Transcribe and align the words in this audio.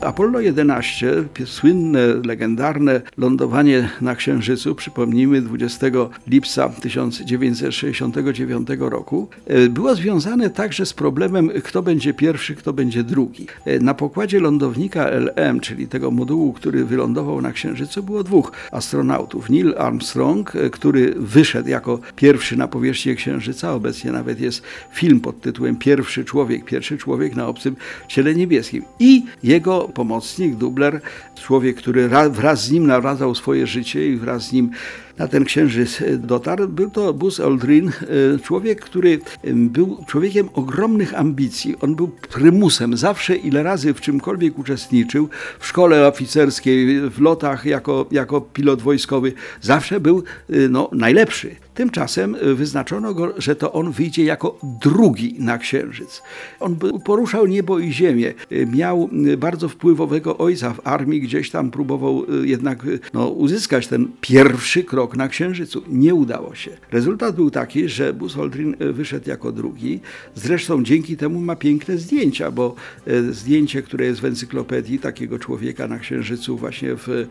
Apollo 0.00 0.40
11, 0.40 1.24
pie- 1.34 1.46
słynne, 1.46 2.00
legendarne 2.24 3.00
lądowanie 3.16 3.88
na 4.00 4.14
Księżycu, 4.14 4.74
przypomnijmy 4.74 5.42
20 5.42 5.86
lipca 6.28 6.68
1969 6.68 8.68
roku, 8.90 9.28
e, 9.46 9.68
było 9.68 9.94
związane 9.94 10.50
także 10.50 10.86
z 10.86 10.92
problemem, 10.92 11.50
kto 11.64 11.82
będzie 11.82 12.14
pierwszy, 12.14 12.54
kto 12.54 12.72
będzie 12.72 13.04
drugi. 13.04 13.46
E, 13.64 13.78
Na 13.78 13.94
pokładzie 13.94 14.40
lądownika 14.40 15.08
LM, 15.10 15.60
czyli 15.60 15.88
tego 15.88 16.10
modułu, 16.10 16.52
który 16.52 16.84
wylądował 16.84 17.40
na 17.42 17.52
Księżycu, 17.52 18.02
było 18.02 18.24
dwóch 18.24 18.52
astronautów. 18.72 19.50
Neil 19.50 19.74
Armstrong, 19.78 20.56
e, 20.56 20.70
który 20.70 21.14
wyszedł 21.16 21.68
jako 21.68 21.98
pierwszy 22.16 22.56
na 22.56 22.68
powierzchnię 22.68 23.14
Księżyca, 23.14 23.72
obecnie 23.74 24.12
nawet 24.12 24.40
jest 24.40 24.62
film 24.92 25.20
pod 25.20 25.40
tytułem 25.40 25.76
Pierwszy 25.76 26.24
człowiek, 26.24 26.64
pierwszy 26.64 26.98
człowiek 26.98 27.36
na 27.36 27.46
obcym 27.48 27.76
ciele 28.08 28.34
niebieskim. 28.34 28.82
I 29.00 29.24
jego 29.42 29.87
pomocnik, 29.94 30.54
dubler, 30.54 31.00
człowiek, 31.34 31.76
który 31.76 32.08
ra- 32.08 32.28
wraz 32.30 32.64
z 32.64 32.70
nim 32.70 32.86
nawracał 32.86 33.34
swoje 33.34 33.66
życie 33.66 34.08
i 34.08 34.16
wraz 34.16 34.42
z 34.46 34.52
nim 34.52 34.70
na 35.18 35.28
ten 35.28 35.44
księżyc 35.44 36.02
e, 36.02 36.16
dotarł. 36.16 36.68
Był 36.68 36.90
to 36.90 37.14
Buzz 37.14 37.40
Aldrin, 37.40 37.88
e, 37.88 38.38
człowiek, 38.38 38.80
który 38.80 39.18
em, 39.44 39.68
był 39.68 40.04
człowiekiem 40.06 40.48
ogromnych 40.54 41.18
ambicji. 41.18 41.74
On 41.80 41.94
był 41.94 42.08
prymusem. 42.08 42.96
Zawsze 42.96 43.36
ile 43.36 43.62
razy 43.62 43.94
w 43.94 44.00
czymkolwiek 44.00 44.58
uczestniczył, 44.58 45.28
w 45.58 45.66
szkole 45.66 46.08
oficerskiej, 46.08 47.00
w 47.10 47.20
lotach 47.20 47.66
jako, 47.66 48.06
jako 48.10 48.40
pilot 48.40 48.82
wojskowy, 48.82 49.32
zawsze 49.60 50.00
był 50.00 50.22
e, 50.50 50.68
no, 50.68 50.90
najlepszy. 50.92 51.56
Tymczasem 51.74 52.34
e, 52.34 52.54
wyznaczono 52.54 53.14
go, 53.14 53.34
że 53.36 53.56
to 53.56 53.72
on 53.72 53.92
wyjdzie 53.92 54.24
jako 54.24 54.58
drugi 54.82 55.34
na 55.38 55.58
księżyc. 55.58 56.22
On 56.60 56.76
poruszał 57.04 57.46
niebo 57.46 57.78
i 57.78 57.92
ziemię. 57.92 58.34
E, 58.50 58.66
Miał 58.66 59.10
e, 59.32 59.36
bardzo 59.36 59.68
wpływowego 59.68 60.38
ojca 60.38 60.74
w 60.74 60.86
armii, 60.86 61.20
gdzieś 61.20 61.50
tam 61.50 61.70
próbował 61.70 62.24
e, 62.42 62.46
jednak 62.46 62.84
e, 62.84 62.86
no, 63.14 63.28
uzyskać 63.28 63.86
ten 63.86 64.08
pierwszy 64.20 64.84
krok 64.84 65.07
na 65.16 65.28
księżycu. 65.28 65.82
Nie 65.88 66.14
udało 66.14 66.54
się. 66.54 66.70
Rezultat 66.92 67.34
był 67.34 67.50
taki, 67.50 67.88
że 67.88 68.12
Buzz 68.12 68.36
Aldrin 68.36 68.76
e, 68.78 68.92
wyszedł 68.92 69.30
jako 69.30 69.52
drugi. 69.52 70.00
Zresztą 70.34 70.84
dzięki 70.84 71.16
temu 71.16 71.40
ma 71.40 71.56
piękne 71.56 71.98
zdjęcia, 71.98 72.50
bo 72.50 72.74
e, 73.06 73.22
zdjęcie, 73.22 73.82
które 73.82 74.04
jest 74.04 74.20
w 74.20 74.24
encyklopedii 74.24 74.98
takiego 74.98 75.38
człowieka 75.38 75.88
na 75.88 75.98
księżycu 75.98 76.56
właśnie 76.56 76.96
w, 76.96 77.26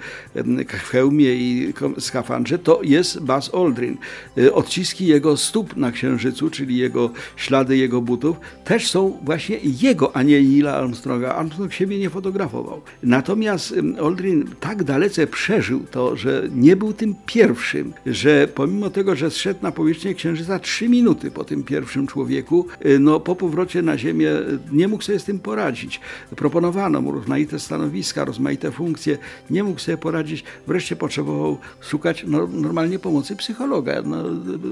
hełmie 0.92 1.36
i 1.36 1.73
skafandrze, 2.00 2.59
to 2.59 2.80
jest 2.84 3.19
Buzz 3.19 3.53
Aldrin. 3.53 3.97
E, 4.38 4.53
Odciski 4.53 5.06
jego 5.08 5.38
stóp 5.38 5.75
na 5.75 5.91
księżycu, 5.91 6.50
czyli 6.50 6.78
jego 6.78 7.12
ślady 7.36 7.78
jego 7.78 8.02
butów, 8.02 8.38
też 8.66 8.91
są 8.91 9.17
właśnie 9.23 9.58
jego, 9.64 10.16
a 10.16 10.23
nie 10.23 10.38
Neila 10.38 10.73
Armstronga. 10.78 11.36
Armstrong 11.36 11.73
siebie 11.73 12.00
nie 12.00 12.09
fotografował. 12.09 12.81
Natomiast 13.03 13.73
Aldrin 14.02 14.45
tak 14.59 14.84
dalece 14.84 15.28
przeżył 15.28 15.80
to, 15.91 16.16
że 16.16 16.47
nie 16.56 16.75
był 16.75 16.94
tym 16.94 17.16
pierwszym, 17.25 17.66
że 18.05 18.47
pomimo 18.47 18.89
tego, 18.89 19.15
że 19.15 19.31
zszedł 19.31 19.59
na 19.61 19.71
powierzchnię 19.71 20.13
księżyca 20.13 20.59
trzy 20.59 20.89
minuty 20.89 21.31
po 21.31 21.43
tym 21.43 21.63
pierwszym 21.63 22.07
człowieku, 22.07 22.67
e, 22.79 22.99
no 22.99 23.19
po 23.19 23.35
powrocie 23.35 23.81
na 23.81 23.97
Ziemię 23.97 24.31
e, 24.31 24.43
nie 24.71 24.87
mógł 24.87 25.03
sobie 25.03 25.19
z 25.19 25.23
tym 25.23 25.39
poradzić. 25.39 26.01
Proponowano 26.35 27.01
mu 27.01 27.11
rozmaite 27.11 27.59
stanowiska, 27.59 28.25
rozmaite 28.25 28.71
funkcje, 28.71 29.17
nie 29.49 29.63
mógł 29.63 29.79
sobie 29.79 29.97
poradzić, 29.97 30.43
wreszcie 30.67 30.95
potrzebował 30.95 31.57
szukać 31.81 32.23
no, 32.27 32.47
normalnie 32.47 32.99
pomocy 32.99 33.35
psychologa. 33.35 34.01
No, 34.05 34.23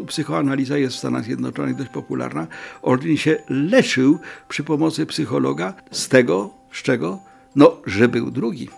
psychoanaliza 0.08 0.78
jest 0.78 0.96
w 0.96 1.00
Stanach 1.00 1.24
Zjednoczonych 1.24 1.76
dość 1.76 1.90
popularna. 1.90 2.48
Ordin 2.82 3.18
się 3.18 3.38
leczył 3.50 4.20
przy 4.50 4.64
pomocy 4.64 5.06
psychologa 5.06 5.74
z 5.92 6.08
tego, 6.10 6.50
z 6.72 6.84
czego? 6.84 7.20
No, 7.56 7.78
że 7.86 8.08
był 8.08 8.32
drugi. 8.32 8.70